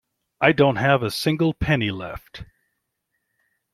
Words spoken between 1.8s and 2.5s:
left.